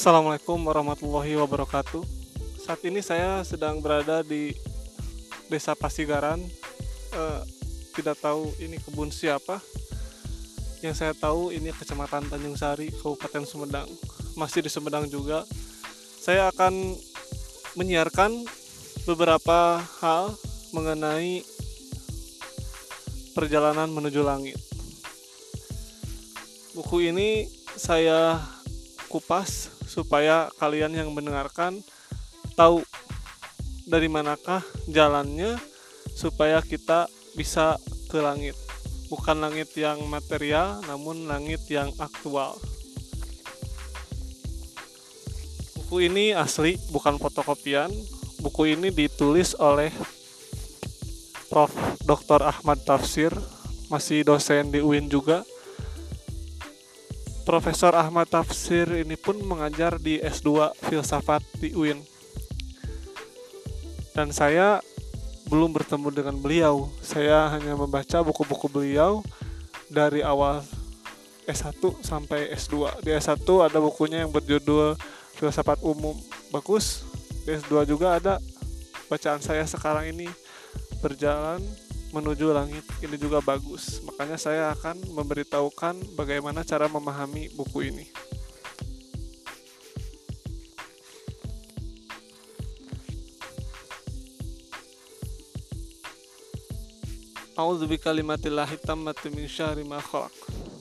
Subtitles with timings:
[0.00, 2.00] Assalamualaikum warahmatullahi wabarakatuh.
[2.56, 4.56] Saat ini saya sedang berada di
[5.52, 6.40] Desa Pasigaran.
[7.12, 7.40] Eh,
[7.92, 9.60] tidak tahu ini kebun siapa.
[10.80, 13.92] Yang saya tahu ini Kecamatan Tanjung Sari, Kabupaten Sumedang.
[14.40, 15.44] Masih di Sumedang juga.
[16.16, 16.96] Saya akan
[17.76, 18.40] menyiarkan
[19.04, 20.32] beberapa hal
[20.72, 21.44] mengenai
[23.36, 24.56] perjalanan menuju langit.
[26.72, 28.40] Buku ini saya
[29.12, 31.82] kupas supaya kalian yang mendengarkan
[32.54, 32.86] tahu
[33.90, 35.58] dari manakah jalannya
[36.14, 37.74] supaya kita bisa
[38.06, 38.54] ke langit.
[39.10, 42.54] Bukan langit yang material, namun langit yang aktual.
[45.74, 47.90] Buku ini asli, bukan fotokopian.
[48.38, 49.90] Buku ini ditulis oleh
[51.50, 51.74] Prof.
[52.06, 52.42] Dr.
[52.46, 53.34] Ahmad Tafsir,
[53.90, 55.42] masih dosen di UIN juga.
[57.50, 61.98] Profesor Ahmad Tafsir ini pun mengajar di S2 Filsafat di UIN.
[64.14, 64.78] Dan saya
[65.50, 66.86] belum bertemu dengan beliau.
[67.02, 69.26] Saya hanya membaca buku-buku beliau
[69.90, 70.62] dari awal
[71.42, 73.02] S1 sampai S2.
[73.02, 74.94] Di S1 ada bukunya yang berjudul
[75.34, 76.14] Filsafat Umum.
[76.54, 77.02] Bagus.
[77.42, 78.38] Di S2 juga ada
[79.10, 80.30] bacaan saya sekarang ini
[81.02, 81.58] berjalan
[82.10, 84.02] menuju langit ini juga bagus.
[84.06, 88.06] Makanya saya akan memberitahukan bagaimana cara memahami buku ini.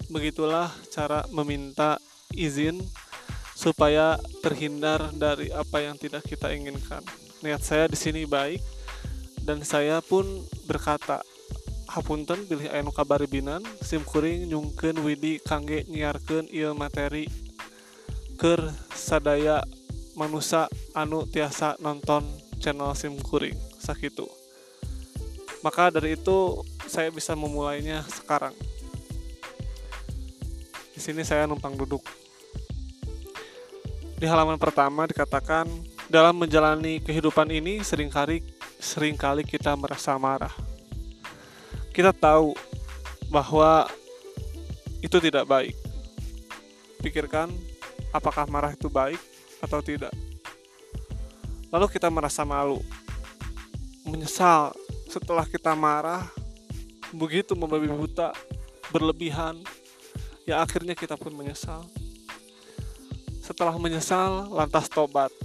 [0.07, 1.99] Begitulah cara meminta
[2.31, 2.79] izin
[3.51, 7.03] supaya terhindar dari apa yang tidak kita inginkan.
[7.43, 8.78] Niat saya di sini baik
[9.49, 11.25] dan saya pun berkata
[11.89, 17.25] hapunten pilih anu kabari binan sim kuring nyungkeun widi kangge nyiarkeun ieu materi.
[18.37, 18.61] Ker
[18.93, 19.65] sadaya
[20.13, 22.29] manusia anu tiasa nonton
[22.61, 24.29] channel sim kuring sakitu.
[25.65, 28.53] Maka dari itu saya bisa memulainya sekarang.
[30.93, 32.05] Di sini saya numpang duduk.
[34.13, 35.65] Di halaman pertama dikatakan
[36.05, 40.55] dalam menjalani kehidupan ini sering kali sering kali kita merasa marah
[41.99, 42.55] kita tahu
[43.27, 43.91] bahwa
[45.03, 45.75] itu tidak baik.
[47.03, 47.51] Pikirkan
[48.15, 49.19] apakah marah itu baik
[49.59, 50.15] atau tidak.
[51.69, 52.79] Lalu kita merasa malu,
[54.07, 54.71] menyesal
[55.11, 56.23] setelah kita marah,
[57.11, 58.31] begitu membabi buta,
[58.89, 59.59] berlebihan,
[60.47, 61.85] ya akhirnya kita pun menyesal.
[63.43, 65.35] Setelah menyesal, lantas tobat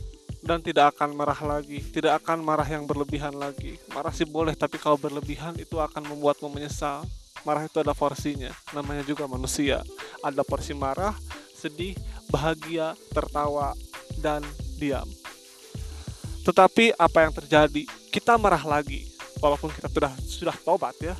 [0.44, 3.80] dan tidak akan marah lagi, tidak akan marah yang berlebihan lagi.
[3.96, 7.08] Marah sih boleh, tapi kalau berlebihan itu akan membuatmu menyesal.
[7.48, 9.80] Marah itu ada porsinya, namanya juga manusia.
[10.20, 11.16] Ada porsi marah,
[11.56, 11.96] sedih,
[12.28, 13.72] bahagia, tertawa,
[14.20, 14.44] dan
[14.76, 15.08] diam.
[16.44, 17.88] Tetapi apa yang terjadi?
[18.12, 19.08] Kita marah lagi,
[19.40, 21.16] walaupun kita sudah sudah tobat ya.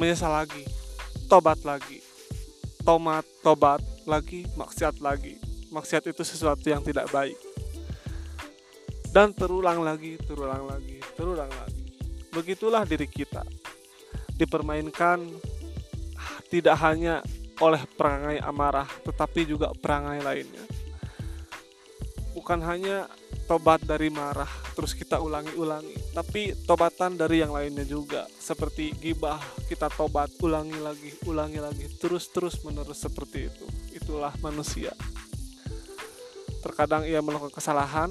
[0.00, 0.64] Menyesal lagi,
[1.28, 2.00] tobat lagi,
[2.88, 5.36] tomat, tobat lagi, maksiat lagi,
[5.68, 7.36] maksiat itu sesuatu yang tidak baik.
[9.08, 11.84] Dan terulang lagi terulang lagi terulang lagi.
[12.30, 13.42] Begitulah diri kita.
[14.36, 15.24] Dipermainkan
[16.52, 17.24] tidak hanya
[17.58, 20.64] oleh perangai amarah tetapi juga perangai lainnya.
[22.36, 23.10] Bukan hanya
[23.50, 28.30] tobat dari marah terus kita ulangi-ulangi tapi tobatan dari yang lainnya juga.
[28.38, 33.66] Seperti gibah kita tobat ulangi lagi ulangi lagi terus-terus menerus seperti itu.
[33.90, 34.94] Itulah manusia
[36.58, 38.10] terkadang ia melakukan kesalahan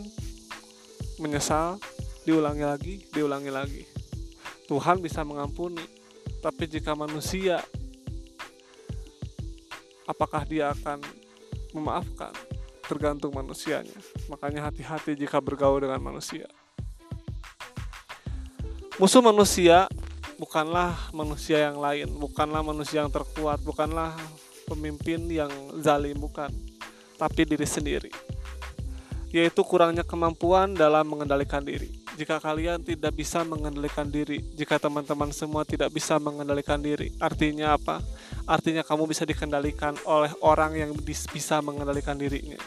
[1.20, 1.82] menyesal
[2.24, 3.84] diulangi lagi diulangi lagi.
[4.68, 5.84] Tuhan bisa mengampuni
[6.44, 7.64] tapi jika manusia
[10.08, 11.00] apakah dia akan
[11.72, 12.32] memaafkan?
[12.88, 13.96] Tergantung manusianya.
[14.32, 16.48] Makanya hati-hati jika bergaul dengan manusia.
[18.96, 19.92] Musuh manusia
[20.40, 24.16] bukanlah manusia yang lain bukanlah manusia yang terkuat bukanlah
[24.68, 25.52] pemimpin yang
[25.84, 26.52] zalim bukan.
[27.18, 28.37] Tapi diri sendiri
[29.32, 31.92] yaitu kurangnya kemampuan dalam mengendalikan diri.
[32.18, 38.02] Jika kalian tidak bisa mengendalikan diri, jika teman-teman semua tidak bisa mengendalikan diri, artinya apa?
[38.48, 42.58] Artinya kamu bisa dikendalikan oleh orang yang bisa mengendalikan dirinya.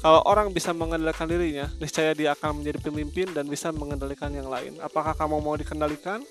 [0.00, 4.80] Kalau orang bisa mengendalikan dirinya, niscaya dia akan menjadi pemimpin dan bisa mengendalikan yang lain.
[4.80, 6.24] Apakah kamu mau dikendalikan?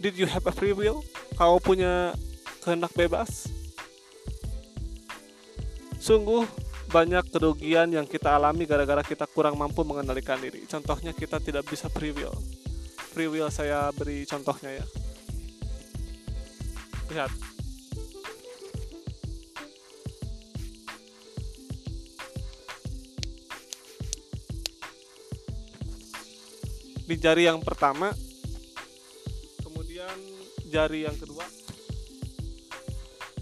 [0.00, 1.04] Did you have a free will?
[1.36, 2.16] Kamu punya
[2.64, 3.52] kehendak bebas?
[6.00, 6.48] Sungguh
[6.94, 10.62] banyak kerugian yang kita alami gara-gara kita kurang mampu mengendalikan diri.
[10.70, 12.30] Contohnya kita tidak bisa free will.
[13.10, 14.86] Free will saya beri contohnya ya.
[17.10, 17.34] Lihat.
[27.04, 28.14] Di jari yang pertama,
[29.66, 30.14] kemudian
[30.70, 31.42] jari yang kedua.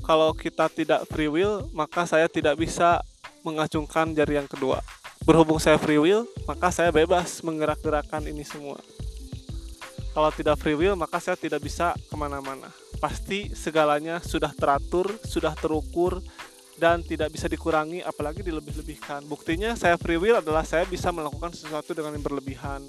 [0.03, 3.05] Kalau kita tidak free will, maka saya tidak bisa
[3.43, 4.83] mengacungkan jari yang kedua.
[5.23, 8.79] Berhubung saya free will maka saya bebas menggerak-gerakan ini semua.
[10.13, 12.71] Kalau tidak free will maka saya tidak bisa ke mana-mana.
[12.99, 16.23] Pasti segalanya sudah teratur sudah terukur
[16.81, 19.23] dan tidak bisa dikurangi apalagi dilebih-lebihkan.
[19.31, 22.83] Buktinya saya free will adalah saya bisa melakukan sesuatu dengan yang berlebihan.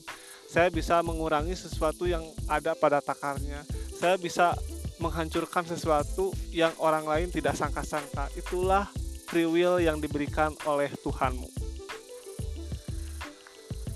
[0.50, 3.66] Saya bisa mengurangi sesuatu yang ada pada takarnya.
[3.98, 4.54] Saya bisa
[5.02, 8.30] menghancurkan sesuatu yang orang lain tidak sangka-sangka.
[8.38, 8.90] Itulah
[9.34, 11.50] free will yang diberikan oleh Tuhanmu.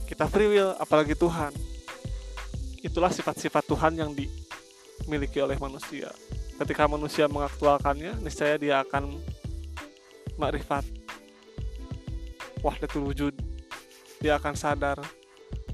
[0.10, 1.54] Kita free will, apalagi Tuhan.
[2.82, 6.10] Itulah sifat-sifat Tuhan yang dimiliki oleh manusia.
[6.58, 9.14] Ketika manusia mengaktualkannya, niscaya dia akan
[10.42, 10.82] makrifat
[12.66, 13.38] wahdatul wujud.
[14.18, 14.98] Dia akan sadar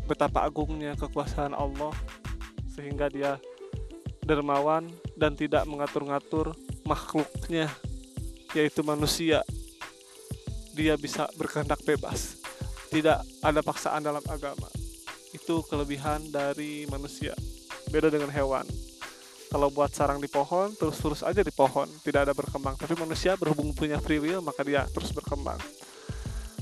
[0.03, 1.95] betapa agungnya kekuasaan Allah
[2.67, 3.39] sehingga dia
[4.27, 6.51] dermawan dan tidak mengatur-ngatur
[6.83, 7.71] makhluknya
[8.53, 9.41] yaitu manusia
[10.73, 12.37] dia bisa berkehendak bebas.
[12.89, 14.69] Tidak ada paksaan dalam agama.
[15.33, 17.33] Itu kelebihan dari manusia.
[17.89, 18.65] Beda dengan hewan.
[19.49, 21.89] Kalau buat sarang di pohon terus-terus aja di pohon.
[22.05, 22.77] Tidak ada berkembang.
[22.77, 25.57] Tapi manusia berhubung punya free will maka dia terus berkembang.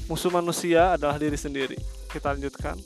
[0.07, 1.79] Musuh manusia adalah diri sendiri.
[2.11, 2.79] Kita lanjutkan.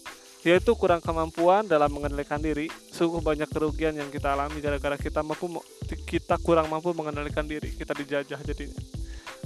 [0.46, 2.70] Yaitu kurang kemampuan dalam mengendalikan diri.
[2.94, 5.62] Sungguh banyak kerugian yang kita alami gara-gara kita mampu
[5.94, 8.95] kita kurang mampu mengendalikan diri, kita dijajah jadinya.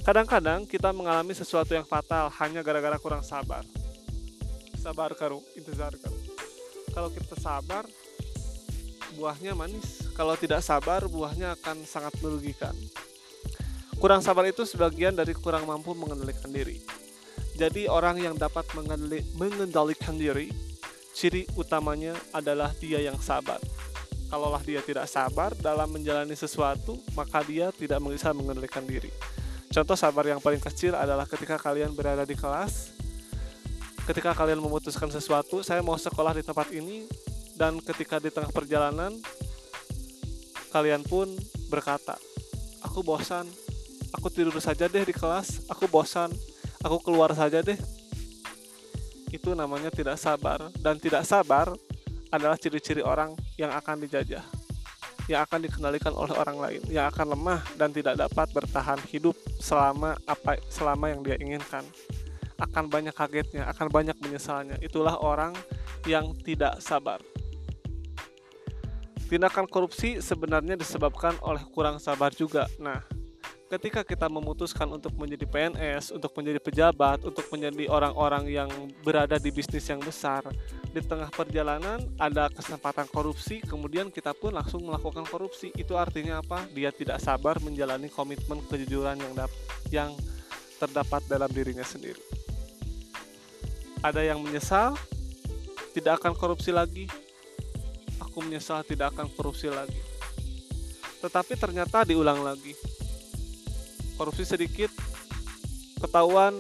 [0.04, 3.62] Kadang-kadang kita mengalami sesuatu yang fatal hanya gara-gara kurang sabar.
[4.80, 6.16] Sabar karu, intizar karu.
[6.96, 7.84] Kalau kita sabar,
[9.20, 10.08] buahnya manis.
[10.16, 12.76] Kalau tidak sabar, buahnya akan sangat merugikan.
[14.00, 16.80] Kurang sabar itu sebagian dari kurang mampu mengendalikan diri.
[17.60, 20.48] Jadi orang yang dapat mengendalikan diri
[21.12, 23.60] ciri utamanya adalah dia yang sabar.
[24.32, 29.12] Kalaulah dia tidak sabar dalam menjalani sesuatu, maka dia tidak bisa mengendalikan diri.
[29.70, 32.90] Contoh sabar yang paling kecil adalah ketika kalian berada di kelas,
[34.10, 37.06] ketika kalian memutuskan sesuatu, saya mau sekolah di tempat ini,
[37.54, 39.14] dan ketika di tengah perjalanan,
[40.74, 41.30] kalian pun
[41.70, 42.18] berkata,
[42.82, 43.46] aku bosan,
[44.10, 46.34] aku tidur saja deh di kelas, aku bosan,
[46.82, 47.78] aku keluar saja deh,
[49.30, 51.70] itu namanya tidak sabar dan tidak sabar
[52.34, 54.42] adalah ciri-ciri orang yang akan dijajah
[55.30, 60.16] yang akan dikendalikan oleh orang lain yang akan lemah dan tidak dapat bertahan hidup selama
[60.26, 61.84] apa selama yang dia inginkan.
[62.60, 64.76] Akan banyak kagetnya akan banyak menyesalnya.
[64.80, 65.56] Itulah orang
[66.08, 67.20] yang tidak sabar.
[69.30, 72.66] Tindakan korupsi sebenarnya disebabkan oleh kurang sabar juga.
[72.82, 73.19] Nah
[73.70, 78.70] ketika kita memutuskan untuk menjadi PNS, untuk menjadi pejabat, untuk menjadi orang-orang yang
[79.06, 80.42] berada di bisnis yang besar,
[80.90, 85.70] di tengah perjalanan ada kesempatan korupsi, kemudian kita pun langsung melakukan korupsi.
[85.78, 86.66] Itu artinya apa?
[86.74, 89.34] Dia tidak sabar menjalani komitmen kejujuran yang
[89.94, 90.12] yang
[90.82, 92.20] terdapat dalam dirinya sendiri.
[94.02, 94.98] Ada yang menyesal,
[95.94, 97.06] tidak akan korupsi lagi.
[98.18, 100.02] Aku menyesal tidak akan korupsi lagi.
[101.22, 102.99] Tetapi ternyata diulang lagi
[104.20, 104.92] korupsi sedikit
[106.04, 106.52] ketahuan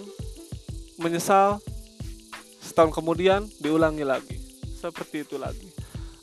[0.95, 1.59] menyesal
[2.63, 4.39] setahun kemudian diulangi lagi.
[4.79, 5.67] Seperti itu lagi.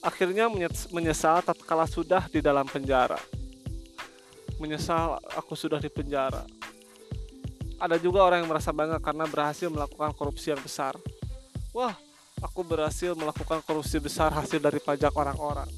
[0.00, 0.48] Akhirnya
[0.88, 3.20] menyesal tatkala sudah di dalam penjara.
[4.56, 6.40] Menyesal aku sudah di penjara.
[7.76, 10.96] Ada juga orang yang merasa bangga karena berhasil melakukan korupsi yang besar.
[11.76, 11.92] Wah
[12.40, 15.68] aku berhasil melakukan korupsi besar hasil dari pajak orang-orang.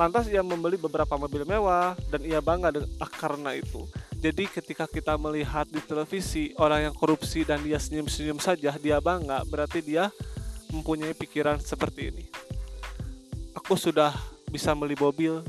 [0.00, 2.72] Lantas ia membeli beberapa mobil mewah dan ia bangga
[3.20, 3.84] karena itu
[4.22, 9.42] jadi ketika kita melihat di televisi orang yang korupsi dan dia senyum-senyum saja, dia bangga,
[9.50, 10.14] berarti dia
[10.70, 12.24] mempunyai pikiran seperti ini.
[13.58, 14.14] Aku sudah
[14.46, 15.42] bisa beli mobil,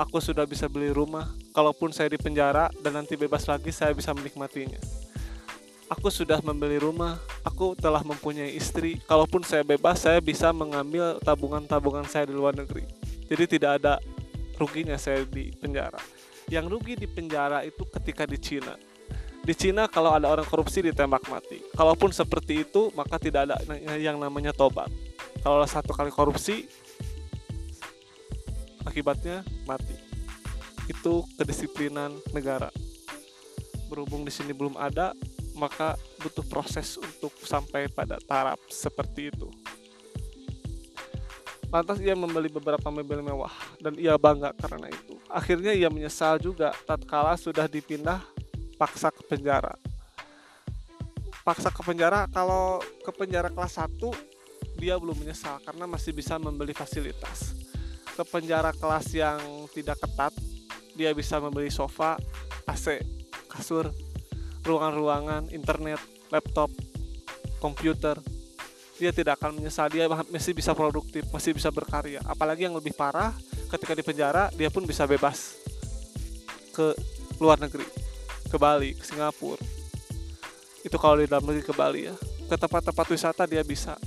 [0.00, 4.16] aku sudah bisa beli rumah, kalaupun saya di penjara dan nanti bebas lagi saya bisa
[4.16, 4.80] menikmatinya.
[5.92, 12.08] Aku sudah membeli rumah, aku telah mempunyai istri, kalaupun saya bebas saya bisa mengambil tabungan-tabungan
[12.08, 12.88] saya di luar negeri.
[13.28, 14.00] Jadi tidak ada
[14.56, 16.15] ruginya saya di penjara
[16.46, 18.74] yang rugi di penjara itu ketika di Cina.
[19.46, 21.62] Di Cina kalau ada orang korupsi ditembak mati.
[21.74, 23.56] Kalaupun seperti itu maka tidak ada
[23.98, 24.90] yang namanya tobat.
[25.42, 26.66] Kalau satu kali korupsi
[28.86, 29.94] akibatnya mati.
[30.86, 32.70] Itu kedisiplinan negara.
[33.90, 35.14] Berhubung di sini belum ada,
[35.54, 39.50] maka butuh proses untuk sampai pada taraf seperti itu.
[41.70, 43.50] Lantas ia membeli beberapa mobil mewah
[43.82, 48.22] dan ia bangga karena itu akhirnya ia menyesal juga tatkala sudah dipindah
[48.76, 49.74] paksa ke penjara.
[51.46, 53.96] Paksa ke penjara kalau ke penjara kelas 1
[54.76, 57.56] dia belum menyesal karena masih bisa membeli fasilitas.
[58.16, 59.40] Ke penjara kelas yang
[59.72, 60.32] tidak ketat,
[60.96, 62.16] dia bisa membeli sofa,
[62.64, 63.04] AC,
[63.48, 63.92] kasur,
[64.64, 66.00] ruangan-ruangan, internet,
[66.32, 66.72] laptop,
[67.60, 68.16] komputer.
[68.96, 72.24] Dia tidak akan menyesal, dia masih bisa produktif, masih bisa berkarya.
[72.24, 75.58] Apalagi yang lebih parah, ketika di penjara, dia pun bisa bebas
[76.74, 76.94] ke
[77.42, 77.86] luar negeri,
[78.46, 79.60] ke Bali, ke Singapura.
[80.86, 82.14] Itu kalau di dalam negeri ke Bali ya.
[82.46, 83.98] Ke tempat-tempat wisata dia bisa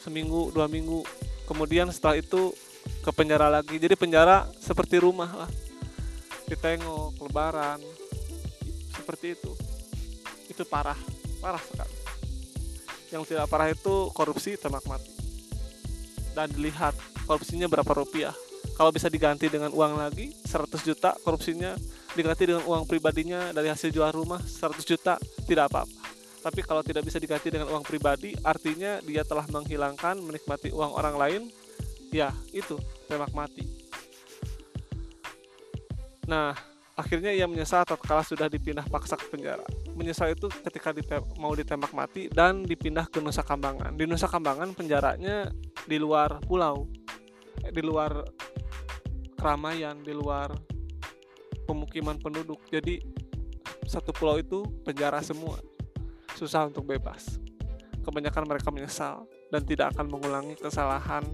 [0.00, 1.04] seminggu, dua minggu.
[1.44, 2.56] Kemudian setelah itu
[3.04, 3.76] ke penjara lagi.
[3.76, 5.50] Jadi penjara seperti rumah lah
[6.44, 7.80] ditengok lebaran
[8.92, 9.52] seperti itu
[10.48, 10.96] itu parah
[11.40, 11.96] parah sekali
[13.12, 15.12] yang tidak parah itu korupsi tembak mati
[16.36, 16.92] dan dilihat
[17.24, 18.34] korupsinya berapa rupiah
[18.74, 21.74] kalau bisa diganti dengan uang lagi 100 juta korupsinya
[22.14, 26.02] diganti dengan uang pribadinya dari hasil jual rumah 100 juta tidak apa-apa
[26.44, 31.16] tapi kalau tidak bisa diganti dengan uang pribadi artinya dia telah menghilangkan menikmati uang orang
[31.16, 31.42] lain
[32.12, 32.76] ya itu
[33.08, 33.84] tembak mati
[36.24, 36.56] Nah,
[36.96, 39.64] akhirnya ia menyesal tatkala sudah dipindah paksa ke penjara.
[39.92, 43.92] Menyesal itu ketika ditem mau ditembak mati dan dipindah ke Nusa Kambangan.
[43.96, 45.52] Di Nusa Kambangan penjaranya
[45.84, 46.88] di luar pulau,
[47.60, 48.24] di luar
[49.44, 50.56] keramaian, di luar
[51.68, 52.64] pemukiman penduduk.
[52.72, 53.04] Jadi
[53.84, 55.60] satu pulau itu penjara semua.
[56.32, 57.36] Susah untuk bebas.
[58.00, 61.28] Kebanyakan mereka menyesal dan tidak akan mengulangi kesalahan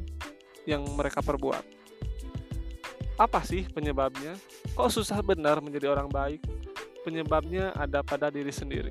[0.67, 1.62] yang mereka perbuat.
[3.14, 4.35] Apa sih penyebabnya?
[4.75, 6.43] Kok susah benar menjadi orang baik?
[7.07, 8.90] Penyebabnya ada pada diri sendiri.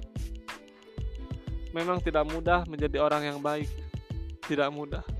[1.76, 3.68] Memang tidak mudah menjadi orang yang baik.
[4.48, 5.19] Tidak mudah.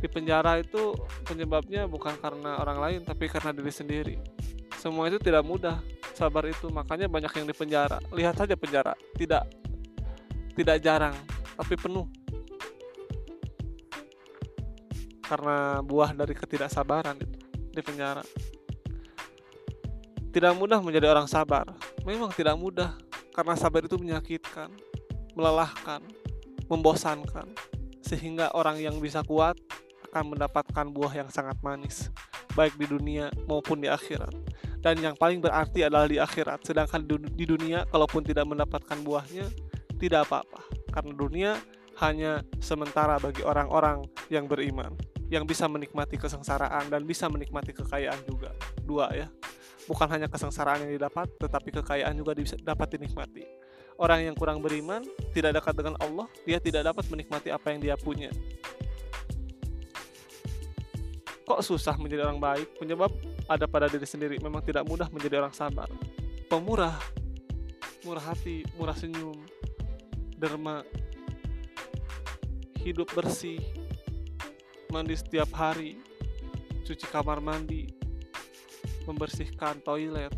[0.00, 0.96] Di penjara itu
[1.28, 4.16] penyebabnya bukan karena orang lain, tapi karena diri sendiri.
[4.80, 5.84] Semua itu tidak mudah.
[6.16, 8.00] Sabar itu makanya banyak yang di penjara.
[8.12, 9.44] Lihat saja penjara, tidak
[10.56, 11.16] tidak jarang,
[11.56, 12.08] tapi penuh.
[15.20, 17.38] Karena buah dari ketidaksabaran itu
[17.70, 18.24] di penjara.
[20.30, 21.66] Tidak mudah menjadi orang sabar.
[22.02, 22.96] Memang tidak mudah
[23.30, 24.72] karena sabar itu menyakitkan,
[25.36, 26.02] melelahkan,
[26.66, 27.46] membosankan.
[28.02, 29.54] Sehingga orang yang bisa kuat
[30.10, 32.10] akan mendapatkan buah yang sangat manis,
[32.58, 34.34] baik di dunia maupun di akhirat.
[34.82, 36.66] Dan yang paling berarti adalah di akhirat.
[36.66, 39.46] Sedangkan di dunia kalaupun tidak mendapatkan buahnya,
[40.02, 40.66] tidak apa-apa.
[40.90, 41.50] Karena dunia
[42.02, 44.02] hanya sementara bagi orang-orang
[44.32, 44.96] yang beriman
[45.30, 48.50] yang bisa menikmati kesengsaraan dan bisa menikmati kekayaan juga.
[48.82, 49.30] Dua ya.
[49.86, 52.34] Bukan hanya kesengsaraan yang didapat, tetapi kekayaan juga
[52.66, 53.46] dapat dinikmati.
[54.00, 57.94] Orang yang kurang beriman, tidak dekat dengan Allah, dia tidak dapat menikmati apa yang dia
[57.94, 58.32] punya.
[61.50, 62.78] Kok susah menjadi orang baik?
[62.78, 63.10] Penyebab
[63.50, 64.38] ada pada diri sendiri.
[64.38, 65.90] Memang tidak mudah menjadi orang sabar.
[66.46, 66.94] Pemurah,
[68.06, 69.34] murah hati, murah senyum,
[70.38, 70.86] derma,
[72.86, 73.58] hidup bersih,
[74.94, 75.98] mandi setiap hari,
[76.86, 77.90] cuci kamar mandi,
[79.10, 80.30] membersihkan toilet,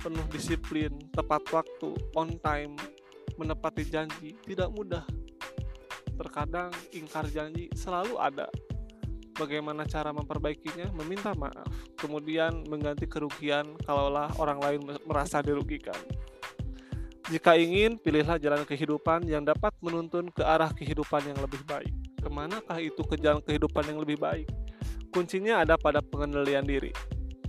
[0.00, 2.72] penuh disiplin, tepat waktu, on time,
[3.36, 5.04] menepati janji, tidak mudah.
[6.16, 8.48] Terkadang ingkar janji selalu ada.
[9.36, 10.90] Bagaimana cara memperbaikinya?
[10.96, 11.68] Meminta maaf,
[12.00, 15.96] kemudian mengganti kerugian kalaulah orang lain merasa dirugikan.
[17.28, 21.92] Jika ingin, pilihlah jalan kehidupan yang dapat menuntun ke arah kehidupan yang lebih baik
[22.26, 24.50] ke manakah itu ke jalan kehidupan yang lebih baik?
[25.14, 26.90] Kuncinya ada pada pengendalian diri.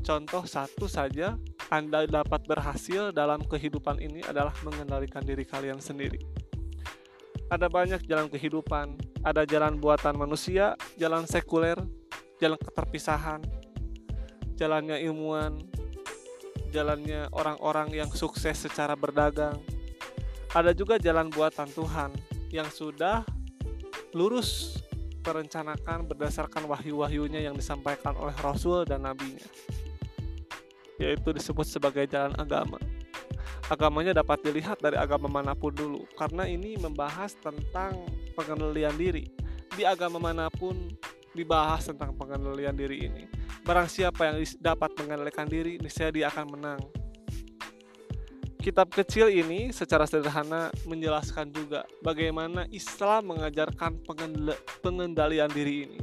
[0.06, 1.34] Contoh satu saja,
[1.74, 6.22] Anda dapat berhasil dalam kehidupan ini adalah mengendalikan diri kalian sendiri.
[7.50, 11.75] Ada banyak jalan kehidupan, ada jalan buatan manusia, jalan sekuler,
[12.39, 13.43] jalan keterpisahan,
[14.55, 15.60] jalannya ilmuwan,
[16.72, 19.60] jalannya orang-orang yang sukses secara berdagang.
[20.55, 22.15] Ada juga jalan buatan Tuhan
[22.55, 23.27] yang sudah
[24.15, 24.79] lurus
[25.27, 29.43] merencanakan berdasarkan wahyu-wahyunya yang disampaikan oleh Rasul dan Nabinya
[30.98, 32.81] yaitu disebut sebagai jalan agama
[33.67, 36.07] agamanya dapat dilihat dari agama mana pun dulu.
[36.15, 39.27] Karena ini membahas tentang pengendalian diri.
[39.75, 40.88] Di agama mana pun
[41.36, 43.24] dibahas tentang pengendalian diri ini.
[43.67, 46.81] Barang siapa yang dapat mengendalikan diri niscaya dia akan menang.
[48.57, 54.03] Kitab kecil ini secara sederhana menjelaskan juga bagaimana Islam mengajarkan
[54.83, 56.00] pengendalian diri ini.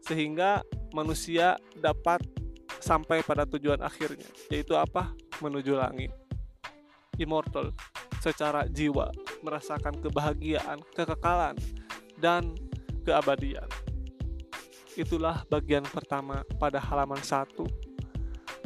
[0.00, 2.24] Sehingga manusia dapat
[2.80, 5.12] sampai pada tujuan akhirnya yaitu apa?
[5.42, 6.21] Menuju langit
[7.18, 7.74] immortal
[8.22, 9.10] secara jiwa
[9.42, 11.58] merasakan kebahagiaan kekekalan
[12.20, 12.54] dan
[13.02, 13.66] keabadian
[14.94, 17.92] itulah bagian pertama pada halaman 1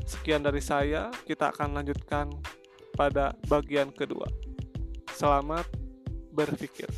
[0.07, 2.31] sekian dari saya kita akan lanjutkan
[2.97, 4.25] pada bagian kedua.
[5.13, 5.69] Selamat
[6.33, 6.89] berpikir.